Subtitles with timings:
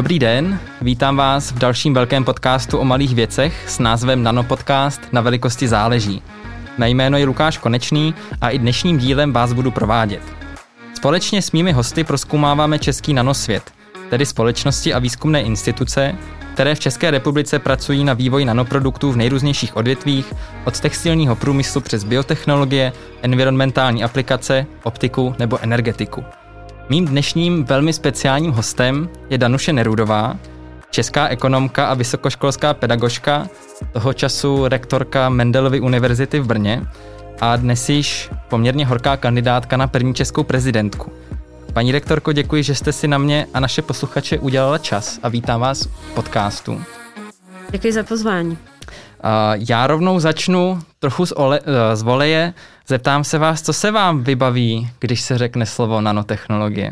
[0.00, 5.20] Dobrý den, vítám vás v dalším velkém podcastu o malých věcech s názvem Nanopodcast na
[5.20, 6.22] velikosti záleží.
[6.78, 10.22] Mé jméno je Lukáš Konečný a i dnešním dílem vás budu provádět.
[10.94, 13.72] Společně s mými hosty proskoumáváme český nanosvět,
[14.10, 16.14] tedy společnosti a výzkumné instituce,
[16.54, 20.32] které v České republice pracují na vývoji nanoproduktů v nejrůznějších odvětvích,
[20.64, 22.92] od textilního průmyslu přes biotechnologie,
[23.22, 26.24] environmentální aplikace, optiku nebo energetiku.
[26.90, 30.36] Mým dnešním velmi speciálním hostem je Danuše Nerudová,
[30.90, 33.48] česká ekonomka a vysokoškolská pedagožka,
[33.92, 36.86] toho času rektorka Mendelovy univerzity v Brně
[37.40, 41.12] a dnes již poměrně horká kandidátka na první českou prezidentku.
[41.72, 45.60] Paní rektorko, děkuji, že jste si na mě a naše posluchače udělala čas a vítám
[45.60, 46.82] vás v podcastu.
[47.70, 48.58] Děkuji za pozvání.
[49.54, 52.54] Já rovnou začnu trochu z, ole, eh, z voleje.
[52.88, 56.90] Zeptám se vás, co se vám vybaví, když se řekne slovo nanotechnologie?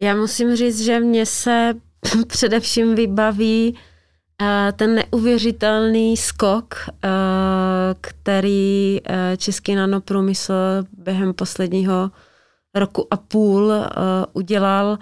[0.00, 1.74] Já musím říct, že mně se
[2.26, 6.90] především vybaví uh, ten neuvěřitelný skok, uh,
[8.00, 9.00] který
[9.36, 10.54] český nanoprůmysl
[10.92, 12.10] během posledního
[12.74, 13.72] roku a půl
[14.32, 14.98] udělal.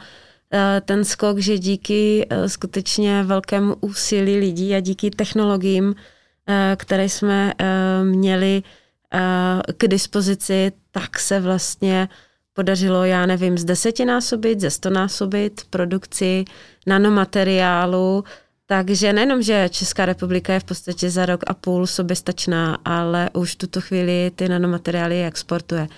[0.84, 5.94] Ten skok, že díky skutečně velkému úsilí lidí a díky technologiím,
[6.76, 7.52] které jsme
[8.02, 8.62] měli
[9.76, 12.08] k dispozici, tak se vlastně
[12.56, 16.44] podařilo, já nevím, z desetinásobit, ze stonásobit produkci
[16.86, 18.24] nanomateriálu,
[18.66, 23.56] takže nejenom, že Česká republika je v podstatě za rok a půl soběstačná, ale už
[23.56, 25.88] tuto chvíli ty nanomateriály exportuje.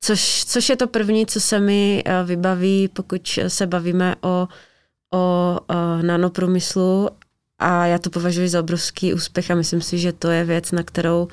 [0.00, 4.48] Což, což je to první, co se mi eh, vybaví, pokud se bavíme o,
[5.14, 7.08] o, o nanoprůmyslu
[7.64, 10.82] a já to považuji za obrovský úspěch a myslím si, že to je věc, na
[10.82, 11.28] kterou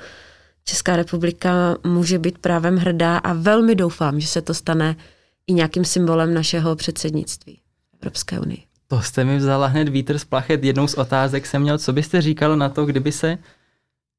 [0.64, 4.96] Česká republika může být právem hrdá a velmi doufám, že se to stane
[5.46, 7.58] i nějakým symbolem našeho předsednictví
[7.94, 8.62] Evropské unii.
[8.88, 10.64] To jste mi vzala hned vítr z plachet.
[10.64, 13.38] Jednou z otázek jsem měl, co byste říkal na to, kdyby se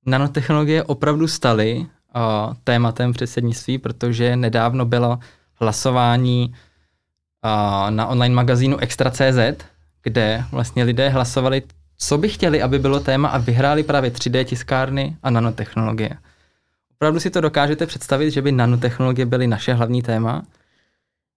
[0.06, 5.20] nanotechnologie opravdu staly uh, tématem předsednictví, protože nedávno bylo
[5.56, 9.66] hlasování uh, na online magazínu Extra.cz,
[10.04, 11.62] kde vlastně lidé hlasovali,
[12.08, 16.18] co by chtěli, aby bylo téma a vyhráli právě 3D tiskárny a nanotechnologie.
[16.96, 20.44] Opravdu si to dokážete představit, že by nanotechnologie byly naše hlavní téma?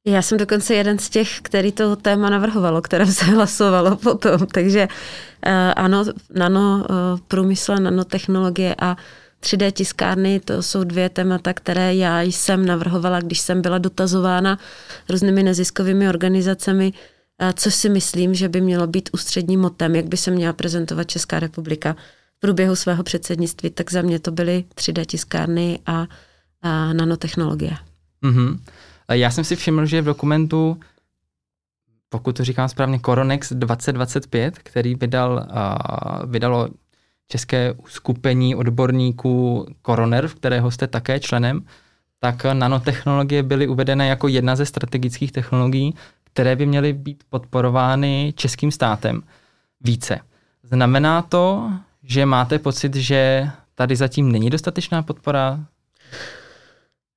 [0.06, 4.46] Já jsem dokonce jeden z těch, který to téma navrhovalo, které se hlasovalo potom.
[4.46, 4.88] Takže
[5.46, 6.04] uh, ano,
[6.34, 8.96] nano uh, průmysl, nanotechnologie a
[9.42, 14.58] 3D tiskárny, to jsou dvě témata, které já jsem navrhovala, když jsem byla dotazována
[15.08, 16.92] různými neziskovými organizacemi,
[17.54, 21.40] což si myslím, že by mělo být ústředním motem, jak by se měla prezentovat Česká
[21.40, 21.96] republika
[22.36, 26.06] v průběhu svého předsednictví, tak za mě to byly 3D tiskárny a,
[26.62, 27.76] a nanotechnologie.
[28.22, 28.58] Mm-hmm.
[29.12, 30.80] Já jsem si všiml, že v dokumentu,
[32.08, 36.68] pokud to říkám správně, Coronex 2025, který vydal, uh, vydalo
[37.28, 41.64] české skupení odborníků Coroner, v kterého jste také členem,
[42.20, 45.94] tak nanotechnologie byly uvedené jako jedna ze strategických technologií,
[46.36, 49.22] které by měly být podporovány českým státem
[49.80, 50.18] více.
[50.62, 51.70] Znamená to,
[52.02, 55.60] že máte pocit, že tady zatím není dostatečná podpora?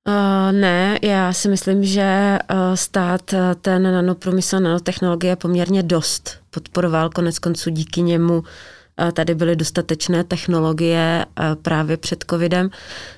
[0.08, 7.10] Uh, ne, já si myslím, že uh, stát uh, ten nanoprůmysl, nanotechnologie poměrně dost podporoval,
[7.10, 8.44] konec konců díky němu
[9.14, 11.26] tady byly dostatečné technologie
[11.62, 12.70] právě před covidem.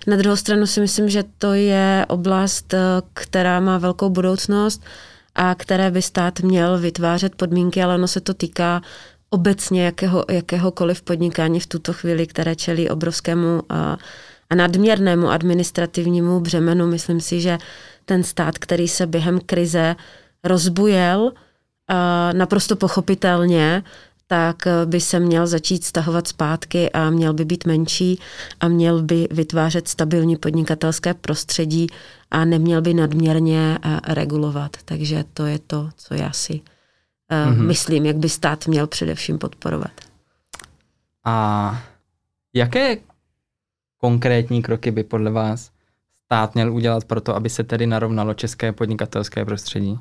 [0.07, 2.73] Na druhou stranu si myslím, že to je oblast,
[3.13, 4.83] která má velkou budoucnost
[5.35, 8.81] a které by stát měl vytvářet podmínky, ale ono se to týká
[9.29, 13.97] obecně jakého, jakéhokoliv podnikání v tuto chvíli, které čelí obrovskému a,
[14.49, 16.87] a nadměrnému administrativnímu břemenu.
[16.87, 17.57] Myslím si, že
[18.05, 19.95] ten stát, který se během krize
[20.43, 21.31] rozbujel
[21.87, 23.83] a naprosto pochopitelně,
[24.31, 28.19] tak by se měl začít stahovat zpátky a měl by být menší
[28.59, 31.87] a měl by vytvářet stabilní podnikatelské prostředí
[32.31, 34.77] a neměl by nadměrně regulovat.
[34.85, 36.61] Takže to je to, co já si
[37.31, 37.67] mm-hmm.
[37.67, 39.91] myslím, jak by stát měl především podporovat.
[41.25, 41.83] A
[42.53, 42.97] jaké
[43.97, 45.71] konkrétní kroky by podle vás
[46.25, 49.99] stát měl udělat pro to, aby se tedy narovnalo české podnikatelské prostředí?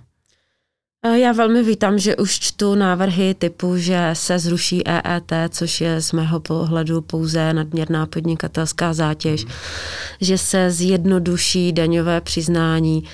[1.06, 6.12] Já velmi vítám, že už čtu návrhy typu, že se zruší EET, což je z
[6.12, 9.50] mého pohledu pouze nadměrná podnikatelská zátěž, mm.
[10.20, 13.04] že se zjednoduší daňové přiznání,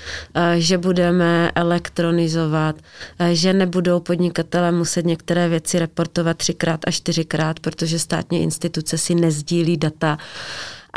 [0.57, 2.75] že budeme elektronizovat,
[3.31, 9.77] že nebudou podnikatelé muset některé věci reportovat třikrát a čtyřikrát, protože státní instituce si nezdílí
[9.77, 10.17] data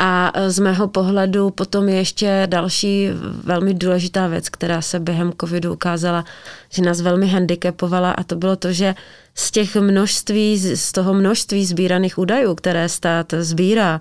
[0.03, 3.09] A z mého pohledu potom je ještě další
[3.45, 6.25] velmi důležitá věc, která se během covidu ukázala,
[6.69, 8.95] že nás velmi handicapovala a to bylo to, že
[9.35, 14.01] z těch množství, z toho množství sbíraných údajů, které stát sbírá,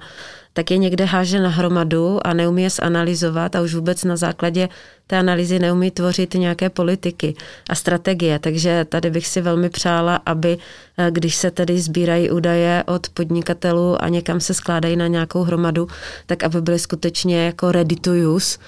[0.54, 4.70] tak je někde háže na hromadu a neumí je zanalizovat a už vůbec na základě
[5.08, 7.34] té analýzy neumí tvořit nějaké politiky
[7.70, 8.40] a strategie.
[8.40, 10.58] Takže tady bych si velmi přála, aby
[10.98, 15.88] eh, když se tedy sbírají údaje od podnikatelů a někam se skládají na nějakou hromadu,
[16.26, 18.60] tak aby byly skutečně jako ready to use,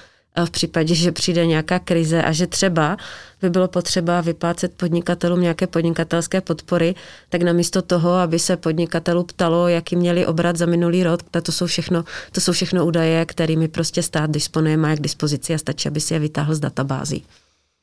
[0.45, 2.98] v případě, že přijde nějaká krize a že třeba
[3.42, 6.95] by bylo potřeba vyplácet podnikatelům nějaké podnikatelské podpory,
[7.30, 11.66] tak namísto toho, aby se podnikatelů ptalo, jaký měli obrat za minulý rok, to jsou
[11.66, 16.01] všechno, to jsou všechno údaje, kterými prostě stát disponuje, má k dispozici a stačí, aby
[16.01, 17.25] si je vytáhl z databází.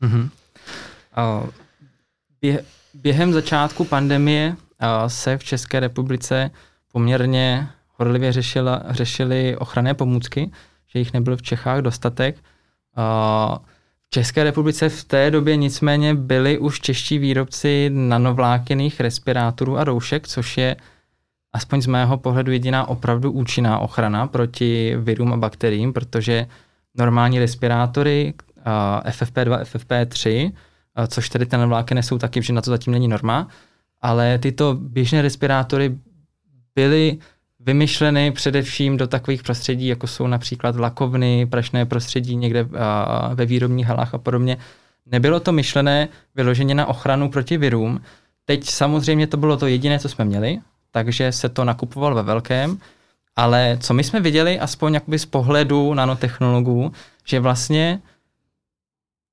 [0.03, 0.29] Mm-hmm.
[2.41, 2.65] Bě,
[2.95, 4.57] během začátku pandemie
[5.07, 6.51] se v České republice
[6.93, 10.51] poměrně horlivě řešila, řešili ochranné pomůcky
[10.89, 12.37] že jich nebylo v Čechách dostatek.
[14.07, 20.29] V České republice v té době nicméně byli už čeští výrobci nanovlákených respirátorů a roušek,
[20.29, 20.77] což je
[21.53, 26.47] aspoň z mého pohledu jediná opravdu účinná ochrana proti virům a bakteriím, protože
[26.95, 28.35] normální respirátory
[29.09, 30.53] FFP2, FFP3,
[31.09, 33.49] což tedy ten vláky nesou taky, že na to zatím není norma,
[34.01, 35.99] ale tyto běžné respirátory
[36.75, 37.19] byly
[37.61, 42.69] vymyšleny především do takových prostředí, jako jsou například vlakovny, prašné prostředí někde
[43.35, 44.57] ve výrobních halách a podobně.
[45.07, 48.01] Nebylo to myšlené vyloženě na ochranu proti virům.
[48.45, 50.59] Teď samozřejmě to bylo to jediné, co jsme měli,
[50.91, 52.79] takže se to nakupovalo ve velkém,
[53.37, 56.93] ale co my jsme viděli, aspoň jakoby z pohledu nanotechnologů,
[57.25, 58.01] že vlastně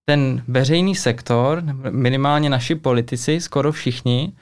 [0.05, 4.33] ten veřejný sektor, minimálně naši politici, skoro všichni,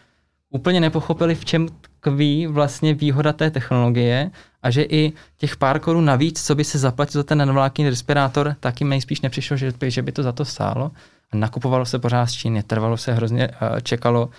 [0.50, 1.68] úplně nepochopili, v čem
[2.04, 4.32] tkví vlastně výhoda té technologie
[4.64, 8.56] a že i těch pár korun navíc, co by se zaplatil za ten nanovlákný respirátor,
[8.60, 10.92] taky nejspíš nepřišlo, že by, že by to za to stálo.
[11.34, 13.50] Nakupovalo se pořád z Číny, trvalo se hrozně,
[13.84, 14.30] čekalo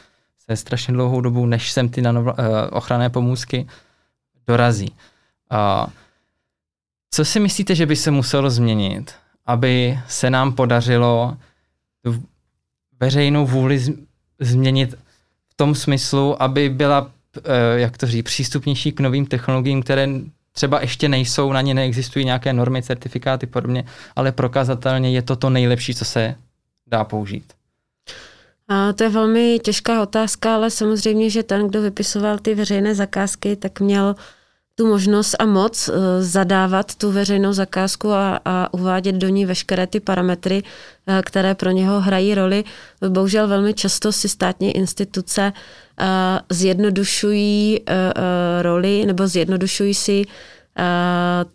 [0.49, 3.67] se strašně dlouhou dobu, než sem ty nanovla, eh, ochranné pomůcky
[4.47, 4.93] dorazí.
[7.11, 9.15] Co si myslíte, že by se muselo změnit,
[9.47, 11.37] aby se nám podařilo
[12.03, 12.23] tu
[13.01, 13.85] veřejnou vůli
[14.41, 14.95] změnit
[15.49, 17.11] v tom smyslu, aby byla
[17.75, 20.09] jak to říct, přístupnější k novým technologiím, které
[20.53, 23.85] třeba ještě nejsou, na ně neexistují nějaké normy, certifikáty podobně,
[24.17, 26.35] ale prokazatelně je to to nejlepší, co se
[26.87, 27.45] dá použít.
[28.69, 33.57] A to je velmi těžká otázka, ale samozřejmě, že ten, kdo vypisoval ty veřejné zakázky,
[33.57, 34.15] tak měl
[34.75, 39.87] tu možnost a moc eh, zadávat tu veřejnou zakázku a, a uvádět do ní veškeré
[39.87, 40.63] ty parametry,
[41.07, 42.65] eh, které pro něho hrají roli.
[43.09, 45.84] Bohužel velmi často si státní instituce eh,
[46.51, 47.81] zjednodušují
[48.63, 50.25] roli nebo zjednodušují si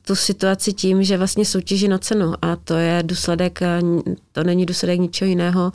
[0.05, 3.59] tu situaci tím, že vlastně soutěží na cenu a to je důsledek,
[4.31, 5.71] to není důsledek ničeho jiného,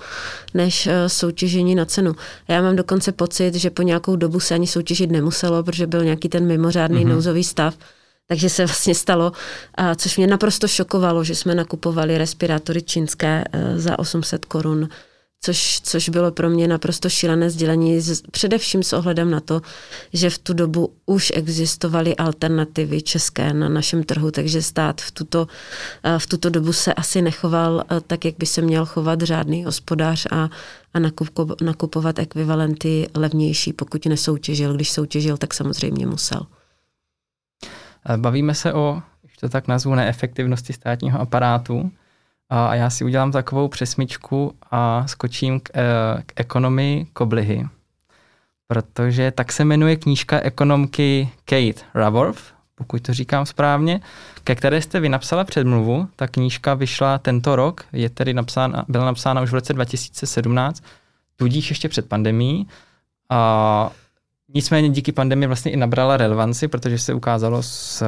[0.55, 2.15] než e, soutěžení na cenu.
[2.49, 6.29] Já mám dokonce pocit, že po nějakou dobu se ani soutěžit nemuselo, protože byl nějaký
[6.29, 7.09] ten mimořádný mm-hmm.
[7.09, 7.75] nouzový stav,
[8.29, 9.33] takže se vlastně stalo,
[9.97, 14.89] což mě naprosto šokovalo, že jsme nakupovali respirátory čínské e, za 800 korun
[15.45, 18.01] což, což bylo pro mě naprosto šílené sdělení,
[18.31, 19.61] především s ohledem na to,
[20.13, 25.47] že v tu dobu už existovaly alternativy české na našem trhu, takže stát v tuto,
[26.05, 29.65] eh, v tuto dobu se asi nechoval eh, tak, jak by se měl chovat řádný
[29.65, 30.49] hospodář a,
[30.95, 30.99] a
[31.63, 34.75] nakupovat ekvivalenty levnější, pokud nesoutěžil.
[34.75, 36.47] Když soutěžil, tak samozřejmě musel.
[38.09, 41.91] Eh, bavíme se o, když to tak nazvu, neefektivnosti státního aparátu.
[42.57, 47.67] A já si udělám takovou přesmičku a skočím k, eh, k ekonomii koblihy.
[48.69, 52.43] Protože tak se jmenuje knížka ekonomky Kate Raworth,
[52.75, 54.01] pokud to říkám správně,
[54.45, 56.09] ke které jste vy napsala předmluvu.
[56.17, 60.83] Ta knížka vyšla tento rok, je tedy napsána, byla napsána už v roce 2017,
[61.37, 62.69] tudíž ještě před pandemí.
[63.31, 63.91] A
[64.55, 68.03] nicméně díky pandemii vlastně i nabrala relevanci, protože se ukázalo s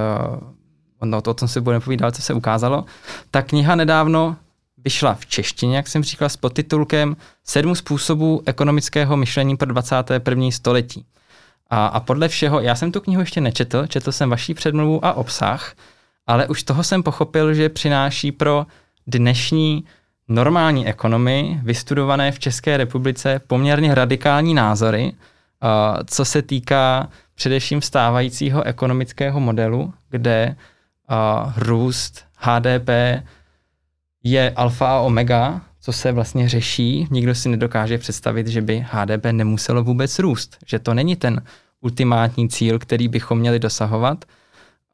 [1.04, 2.84] no to, o tom si budeme povídat, co se ukázalo.
[3.30, 4.36] Ta kniha nedávno
[4.84, 10.50] vyšla v češtině, jak jsem říkal, s podtitulkem Sedm způsobů ekonomického myšlení pro 21.
[10.50, 11.04] století.
[11.70, 15.12] A, a podle všeho, já jsem tu knihu ještě nečetl, četl jsem vaší předmluvu a
[15.12, 15.74] obsah,
[16.26, 18.66] ale už toho jsem pochopil, že přináší pro
[19.06, 19.84] dnešní
[20.28, 25.12] normální ekonomy, vystudované v České republice, poměrně radikální názory,
[26.06, 30.56] co se týká především stávajícího ekonomického modelu, kde
[31.10, 32.88] uh, růst HDP
[34.24, 37.06] je alfa a omega, co se vlastně řeší.
[37.10, 41.42] Nikdo si nedokáže představit, že by HDP nemuselo vůbec růst, že to není ten
[41.80, 44.24] ultimátní cíl, který bychom měli dosahovat.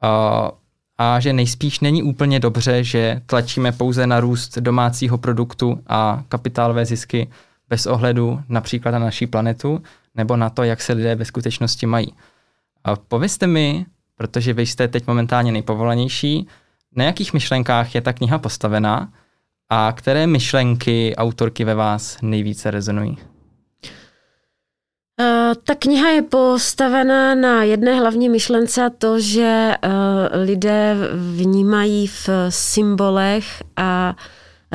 [0.03, 0.49] Uh,
[0.97, 6.85] a že nejspíš není úplně dobře, že tlačíme pouze na růst domácího produktu a kapitálové
[6.85, 7.27] zisky
[7.69, 9.83] bez ohledu například na naší planetu
[10.15, 12.13] nebo na to, jak se lidé ve skutečnosti mají.
[12.83, 13.85] A povězte mi,
[14.23, 16.47] protože vy jste teď momentálně nejpovolanější,
[16.95, 19.13] na jakých myšlenkách je ta kniha postavená
[19.69, 23.17] a které myšlenky autorky ve vás nejvíce rezonují?
[25.19, 29.91] Uh, ta kniha je postavená na jedné hlavní myšlence a to, že uh,
[30.43, 30.95] lidé
[31.35, 34.15] vnímají v symbolech a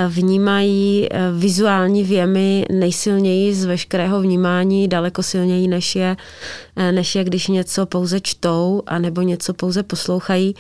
[0.08, 6.16] vnímají eh, vizuální věmy nejsilněji z veškerého vnímání, daleko silněji, než je,
[6.76, 10.54] eh, než je, když něco pouze čtou a nebo něco pouze poslouchají.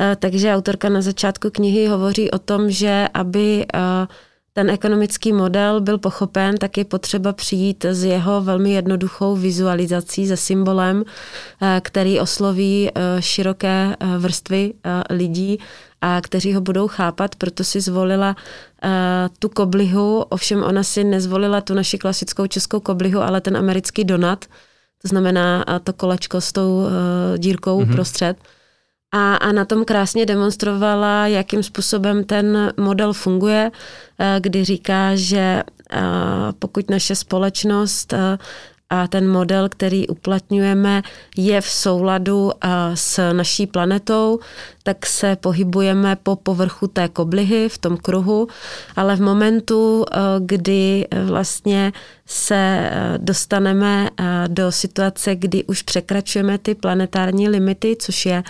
[0.00, 3.66] Eh, takže autorka na začátku knihy hovoří o tom, že aby
[4.52, 10.36] ten ekonomický model byl pochopen, tak je potřeba přijít s jeho velmi jednoduchou vizualizací, se
[10.36, 11.04] symbolem,
[11.80, 14.72] který osloví široké vrstvy
[15.10, 15.58] lidí
[16.00, 18.90] a kteří ho budou chápat, proto si zvolila uh,
[19.38, 24.44] tu koblihu, ovšem ona si nezvolila tu naši klasickou českou koblihu, ale ten americký donat,
[25.02, 26.88] to znamená uh, to kolečko s tou uh,
[27.36, 27.92] dírkou mm-hmm.
[27.92, 28.36] prostřed.
[29.14, 33.70] A, a na tom krásně demonstrovala, jakým způsobem ten model funguje,
[34.38, 35.62] kdy říká, že
[36.58, 38.14] pokud naše společnost
[38.90, 41.02] a ten model, který uplatňujeme,
[41.36, 42.50] je v souladu
[42.94, 44.38] s naší planetou,
[44.82, 48.48] tak se pohybujeme po povrchu té koblihy v tom kruhu,
[48.96, 50.04] ale v momentu,
[50.38, 51.92] kdy vlastně
[52.26, 54.10] se dostaneme
[54.46, 58.42] do situace, kdy už překračujeme ty planetární limity, což je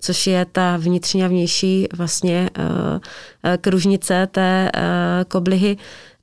[0.00, 2.50] což je ta vnitřní a vnější vlastně
[3.60, 4.70] kružnice té
[5.28, 5.76] koblihy,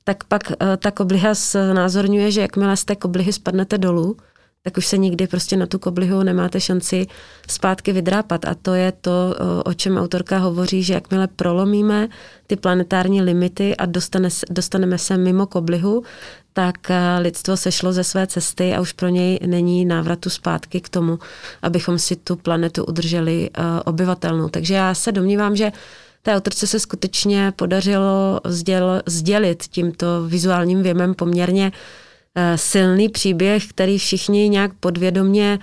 [0.06, 4.16] tak pak eh, ta kobliha znázorňuje, že jakmile z té koblihy spadnete dolů,
[4.62, 7.06] tak už se nikdy prostě na tu koblihu nemáte šanci
[7.50, 8.44] zpátky vydrápat.
[8.44, 12.08] A to je to, eh, o čem autorka hovoří, že jakmile prolomíme
[12.46, 16.02] ty planetární limity a dostane, dostaneme se mimo koblihu,
[16.52, 20.88] tak eh, lidstvo sešlo ze své cesty a už pro něj není návratu zpátky k
[20.88, 21.18] tomu,
[21.62, 23.50] abychom si tu planetu udrželi
[23.84, 24.48] obyvatelnou.
[24.48, 25.72] Takže já se domnívám, že
[26.26, 31.72] té autorce se skutečně podařilo sděl, sdělit tímto vizuálním věmem poměrně
[32.34, 35.58] eh, silný příběh, který všichni nějak podvědomně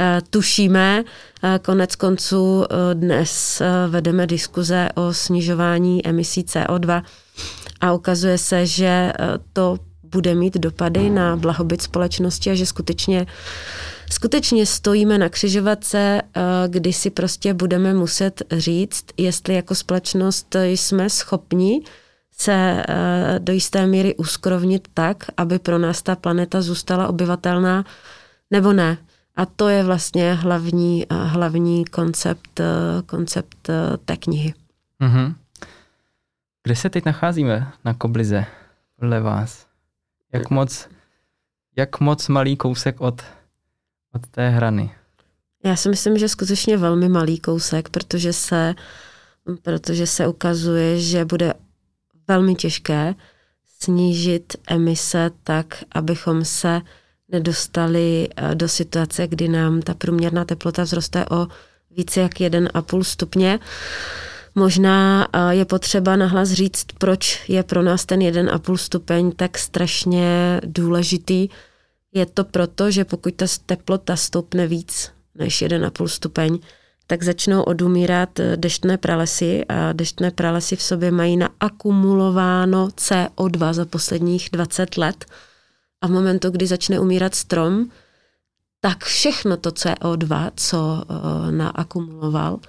[0.00, 1.04] eh, tušíme.
[1.42, 7.02] Eh, konec konců dnes vedeme diskuze o snižování emisí CO2
[7.80, 9.12] a ukazuje se, že
[9.52, 13.26] to bude mít dopady na blahobyt společnosti a že skutečně
[14.10, 21.10] skutečně stojíme na křižovatce, eh, kdy si prostě budeme muset říct, jestli jako společnost jsme
[21.10, 21.82] schopni
[22.30, 27.84] se eh, do jisté míry uskrovnit tak, aby pro nás ta planeta zůstala obyvatelná,
[28.50, 28.98] nebo ne.
[29.36, 32.60] A to je vlastně hlavní, eh, hlavní koncept,
[33.06, 33.70] koncept
[34.04, 34.54] té knihy.
[35.00, 35.34] Mm-hmm.
[36.62, 38.44] Kde se teď nacházíme na Koblize
[39.00, 39.66] podle vás?
[40.32, 40.88] Jak moc,
[41.76, 43.22] jak moc malý kousek od
[44.14, 44.90] od té hrany?
[45.64, 48.74] Já si myslím, že skutečně velmi malý kousek, protože se,
[49.62, 51.54] protože se ukazuje, že bude
[52.28, 53.14] velmi těžké
[53.80, 56.80] snížit emise tak, abychom se
[57.28, 61.46] nedostali eh, do situace, kdy nám ta průměrná teplota vzroste o
[61.90, 63.58] více jak 1,5 stupně.
[64.54, 70.60] Možná eh, je potřeba nahlas říct, proč je pro nás ten 1,5 stupeň tak strašně
[70.64, 71.48] důležitý,
[72.14, 76.58] je to proto, že pokud ta teplota stoupne víc než 1,5 stupeň,
[77.06, 83.84] tak začnou odumírat eh, deštné pralesy a deštné pralesy v sobě mají naakumulováno CO2 za
[83.84, 85.24] posledních 20 let.
[86.00, 87.90] A v momentu, kdy začne umírat strom,
[88.80, 92.60] tak všechno to CO2, co uh, naakumuloval,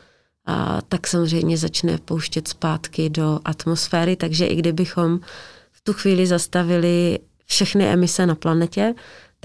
[0.46, 5.20] a tak samozřejmě začne pouštět zpátky do atmosféry, takže i kdybychom
[5.72, 8.96] v tu chvíli zastavili všechny emise na planetě,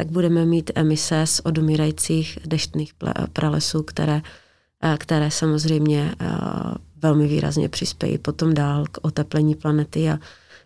[0.01, 2.93] tak budeme mít emise z odumírajících deštných
[3.33, 4.23] pralesů, které,
[4.83, 6.27] eh, které samozřejmě eh,
[6.97, 10.19] velmi výrazně přispějí potom dál k oteplení planety a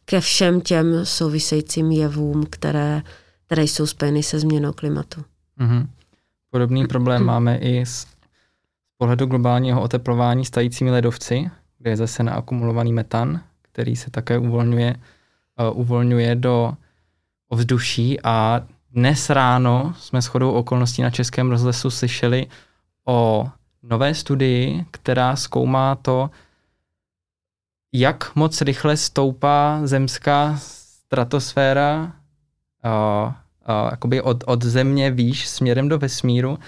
[0.04, 3.02] ke všem těm souvisejícím jevům, které,
[3.46, 5.24] které jsou spojeny se změnou klimatu.
[5.60, 5.86] Mm-hmm.
[6.50, 8.06] Podobný problém máme i z
[8.98, 14.96] pohledu globálního oteplování stajícími ledovci, kde je zase naakumulovaný metan, který se také uvolňuje,
[15.70, 16.74] uh, uvolňuje do
[17.48, 22.46] ovzduší a dnes ráno jsme s chodou okolností na Českém rozlesu slyšeli
[23.04, 23.48] o
[23.82, 26.30] nové studii, která zkoumá to,
[27.92, 32.12] jak moc rychle stoupá zemská stratosféra uh,
[33.28, 36.58] uh, jakoby od, od země výš směrem do vesmíru.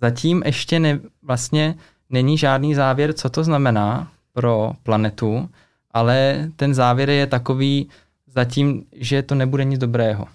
[0.00, 1.74] Zatím ještě ne, vlastně
[2.10, 5.48] není žádný závěr, co to znamená pro planetu,
[5.90, 7.88] ale ten závěr je takový
[8.26, 10.26] zatím, že to nebude nic dobrého.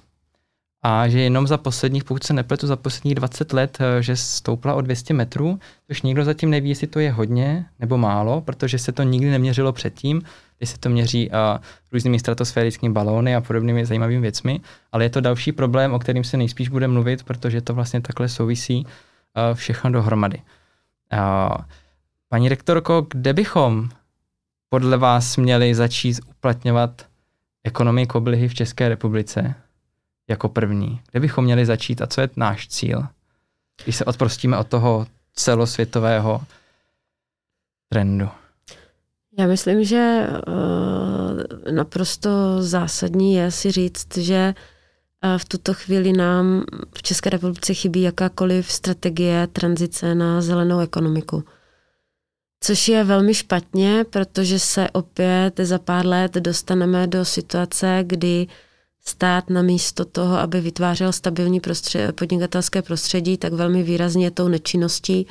[0.87, 4.73] A že jenom za posledních, pokud se nepletu, za posledních 20 let, eh, že stoupla
[4.73, 8.91] o 200 metrů, což nikdo zatím neví, jestli to je hodně nebo málo, protože se
[8.91, 10.21] to nikdy neměřilo předtím,
[10.57, 11.35] když se to měří uh,
[11.91, 14.59] různými stratosférickými balóny a podobnými zajímavými věcmi,
[14.91, 18.29] ale je to další problém, o kterým se nejspíš bude mluvit, protože to vlastně takhle
[18.29, 20.41] souvisí uh, všechno dohromady.
[21.13, 21.57] Uh,
[22.29, 23.89] paní rektorko, kde bychom
[24.69, 27.05] podle vás měli začít uplatňovat
[27.63, 29.55] ekonomii koblihy v České republice
[30.27, 31.01] jako první?
[31.11, 33.03] Kde bychom měli začít a co je náš cíl?
[33.83, 36.41] Když se odprostíme od toho celosvětového
[37.89, 38.29] trendu.
[39.39, 42.29] Já myslím, že uh, naprosto
[42.59, 44.53] zásadní je si říct, že
[45.23, 46.63] uh, v tuto chvíli nám
[46.97, 51.43] v České republice chybí jakákoliv strategie tranzice na zelenou ekonomiku.
[52.59, 58.47] Což je velmi špatně, protože se opět za pár let dostaneme do situace, kdy
[59.07, 65.27] stát namísto toho, aby vytvářel stabilní prostřed, podnikatelské prostředí, tak velmi výrazně tou nečinností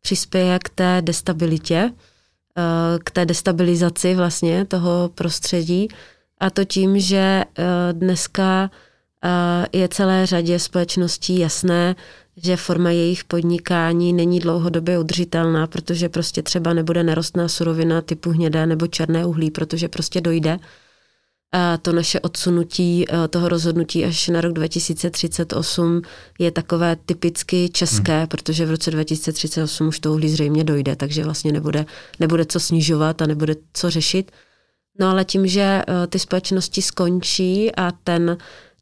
[0.00, 1.92] přispěje k té destabilitě,
[2.58, 5.88] eh, k té destabilizaci vlastně toho prostředí.
[6.40, 8.70] A to tím, že eh, dneska
[9.24, 11.96] eh, je celé řadě společností jasné,
[12.36, 18.66] že forma jejich podnikání není dlouhodobě udržitelná, protože prostě třeba nebude nerostná surovina typu hnědé
[18.66, 20.58] nebo černé uhlí, protože prostě dojde.
[21.52, 26.02] A to naše odsunutí eh, toho rozhodnutí až na rok 2038
[26.38, 28.26] je takové typicky české, hmm.
[28.26, 31.86] protože v roce 2038 už to uhlí zřejmě dojde, takže vlastně nebude,
[32.20, 34.30] nebude co snižovat a nebude co řešit.
[35.00, 38.36] No ale tím, že eh, ty společnosti skončí a ten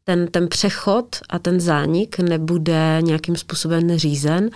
[0.07, 4.49] ten, ten přechod a ten zánik nebude nějakým způsobem řízen,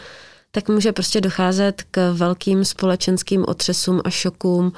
[0.51, 4.74] tak může prostě docházet k velkým společenským otřesům a šokům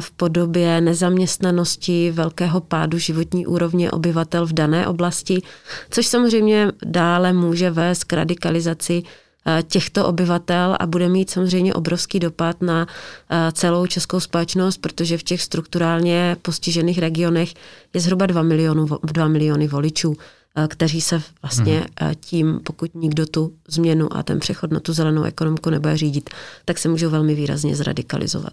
[0.00, 5.42] v podobě nezaměstnanosti, velkého pádu životní úrovně obyvatel v dané oblasti,
[5.90, 9.02] což samozřejmě dále může vést k radikalizaci
[9.48, 12.86] Eh, těchto obyvatel a bude mít samozřejmě obrovský dopad na
[13.30, 17.54] eh, celou českou společnost, protože v těch strukturálně postižených regionech
[17.94, 20.16] je zhruba 2, milionu, 2 miliony voličů,
[20.56, 22.14] eh, kteří se vlastně hmm.
[22.20, 26.30] tím, pokud nikdo tu změnu a ten přechod na tu zelenou ekonomiku nebude řídit,
[26.64, 28.52] tak se můžou velmi výrazně zradikalizovat.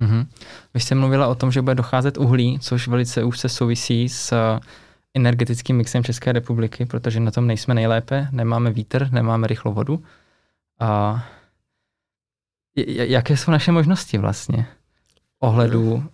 [0.00, 0.26] Mm-hmm.
[0.74, 4.58] Vy jste mluvila o tom, že bude docházet uhlí, což velice už se souvisí s
[5.14, 10.04] energetickým mixem České republiky, protože na tom nejsme nejlépe, nemáme vítr, nemáme rychlou vodu.
[10.80, 11.24] A
[12.86, 14.66] jaké jsou naše možnosti vlastně
[15.40, 16.04] ohledu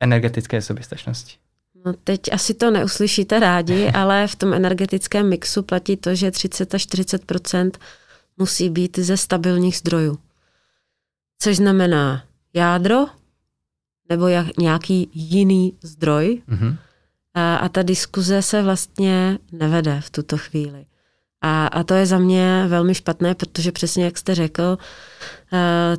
[0.00, 1.36] energetické soběstačnosti?
[1.84, 6.74] No teď asi to neuslyšíte rádi, ale v tom energetickém mixu platí to, že 30
[6.74, 7.70] až 40%
[8.36, 10.18] musí být ze stabilních zdrojů.
[11.38, 13.06] Což znamená jádro
[14.10, 16.76] nebo jak, nějaký jiný zdroj, mm-hmm
[17.34, 20.84] a, a ta diskuze se vlastně nevede v tuto chvíli.
[21.42, 24.78] A, a to je za mě velmi špatné, protože přesně jak jste řekl,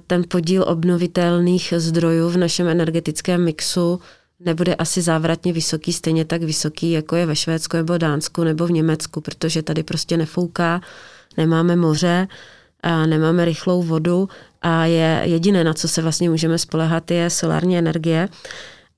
[0.08, 4.00] ten podíl obnovitelných zdrojů v našem energetickém mixu
[4.40, 8.72] nebude asi závratně vysoký, stejně tak vysoký, jako je ve Švédsku nebo Dánsku nebo v
[8.72, 10.82] Německu, protože tady prostě nefouká,
[11.38, 12.28] nemáme moře,
[12.84, 14.30] a nemáme rychlou vodu
[14.62, 18.30] a je jediné, na co se vlastně můžeme spolehat, je solární energie.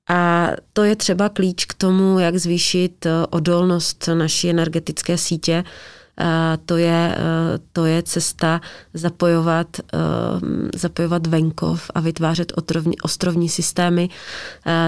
[0.10, 5.64] A to je třeba klíč k tomu, jak zvýšit eh, odolnost naší energetické sítě.
[6.66, 8.62] To je, eh, to je cesta
[8.94, 9.98] zapojovat, eh,
[10.76, 14.10] zapojovat venkov a vytvářet otrovní, ostrovní systémy.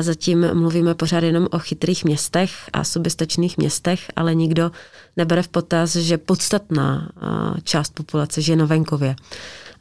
[0.01, 4.71] Zatím mluvíme pořád jenom o chytrých městech a soběstačných městech, ale nikdo
[5.17, 7.09] nebere v potaz, že podstatná
[7.63, 9.15] část populace žije na venkově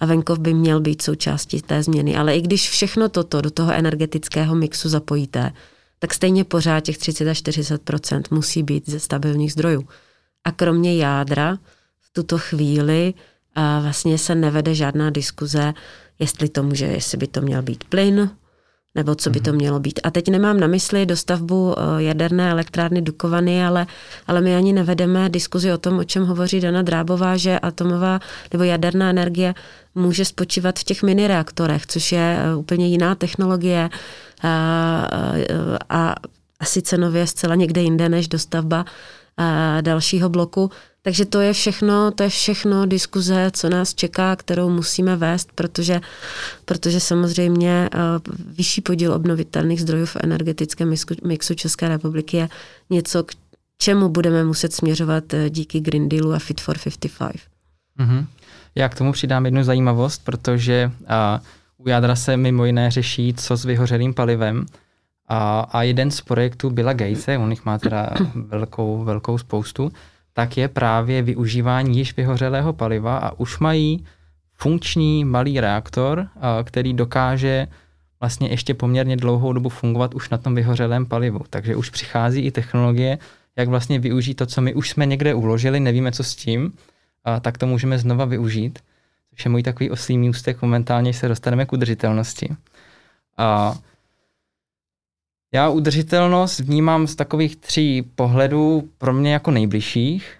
[0.00, 2.16] a venkov by měl být součástí té změny.
[2.16, 5.52] Ale i když všechno toto do toho energetického mixu zapojíte,
[5.98, 9.88] tak stejně pořád těch 30 až 40% musí být ze stabilních zdrojů.
[10.44, 11.58] A kromě jádra
[12.00, 13.14] v tuto chvíli
[13.80, 15.74] vlastně se nevede žádná diskuze,
[16.18, 18.30] jestli to může, jestli by to měl být plyn,
[18.94, 19.58] nebo co by to mhm.
[19.58, 20.00] mělo být.
[20.02, 23.86] A teď nemám na mysli dostavbu eh, jaderné elektrárny Dukovany, ale,
[24.26, 28.20] ale my ani nevedeme diskuzi o tom, o čem hovoří Dana Drábová, že atomová
[28.52, 29.54] nebo jaderná energie
[29.94, 33.90] může spočívat v těch mini reaktorech, což je eh, úplně jiná technologie
[34.42, 35.08] a,
[35.88, 36.14] a
[36.60, 38.84] asi cenově zcela někde jinde než dostavba
[39.80, 40.70] dalšího bloku.
[41.02, 46.00] Takže to je všechno, to je všechno diskuze, co nás čeká, kterou musíme vést, protože,
[46.64, 47.98] protože samozřejmě eh,
[48.46, 50.94] vyšší podíl obnovitelných zdrojů v energetickém
[51.24, 52.48] mixu České republiky je
[52.90, 53.32] něco, k
[53.78, 57.42] čemu budeme muset směřovat eh, díky Green Dealu a Fit for 55.
[57.98, 58.26] Mm-hmm.
[58.74, 61.40] Já k tomu přidám jednu zajímavost, protože a,
[61.78, 64.66] u jádra se mimo jiné řeší, co s vyhořelým palivem.
[65.28, 69.92] A, a jeden z projektů Billa Gatese, on jich má teda velkou, velkou spoustu,
[70.32, 74.04] tak je právě využívání již vyhořelého paliva a už mají
[74.52, 76.28] funkční malý reaktor,
[76.64, 77.66] který dokáže
[78.20, 81.40] vlastně ještě poměrně dlouhou dobu fungovat už na tom vyhořelém palivu.
[81.50, 83.18] Takže už přichází i technologie,
[83.56, 86.72] jak vlastně využít to, co my už jsme někde uložili, nevíme, co s tím,
[87.40, 88.78] tak to můžeme znova využít.
[89.30, 92.48] Což je můj takový oslý můstek, momentálně se dostaneme k udržitelnosti.
[93.36, 93.74] A
[95.54, 100.36] já udržitelnost vnímám z takových tří pohledů pro mě jako nejbližších,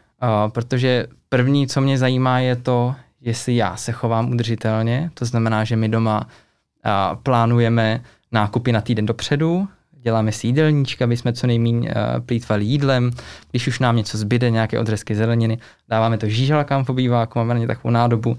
[0.49, 5.11] protože první, co mě zajímá, je to, jestli já se chovám udržitelně.
[5.15, 6.29] To znamená, že my doma
[7.23, 8.01] plánujeme
[8.33, 11.95] nákupy na týden dopředu, děláme si jídelníčka, aby jsme co nejméně
[12.27, 13.11] plýtvali jídlem.
[13.51, 17.61] Když už nám něco zbyde, nějaké odřezky zeleniny, dáváme to žížalkám v obýváku, máme na
[17.61, 18.37] ně takovou nádobu,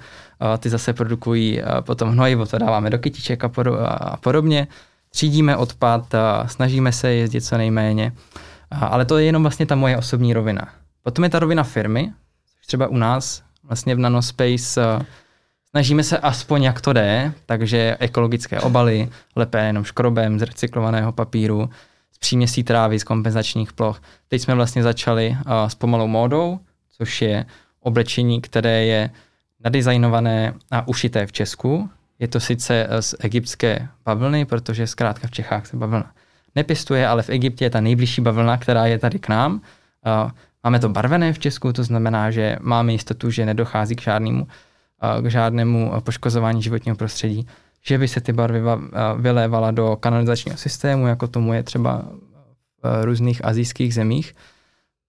[0.60, 4.68] ty zase produkují potom hnojivo, to dáváme do kytiček a podobně.
[5.16, 8.12] Třídíme odpad, snažíme se jezdit co nejméně,
[8.72, 10.70] ale to je jenom vlastně ta moje osobní rovina.
[11.04, 12.12] Potom je ta rovina firmy,
[12.68, 15.06] třeba u nás vlastně v Nanospace
[15.70, 21.70] Snažíme se aspoň jak to jde, takže ekologické obaly, lepé jenom škrobem z recyklovaného papíru,
[22.12, 24.02] z příměsí trávy, z kompenzačních ploch.
[24.28, 26.60] Teď jsme vlastně začali s pomalou módou,
[26.98, 27.46] což je
[27.80, 29.10] oblečení, které je
[29.64, 31.90] nadizajnované a ušité v Česku.
[32.20, 36.12] Je to sice z egyptské bavlny, protože zkrátka v Čechách se bavlna
[36.56, 39.54] nepěstuje, ale v Egyptě je ta nejbližší bavlna, která je tady k nám.
[39.54, 40.32] Uh,
[40.64, 44.48] máme to barvené v Česku, to znamená, že máme jistotu, že nedochází k žádnému
[45.22, 47.48] k žádnému poškozování životního prostředí,
[47.82, 48.62] že by se ty barvy
[49.18, 52.06] vylévala do kanalizačního systému, jako tomu je třeba
[52.84, 54.36] v různých azijských zemích.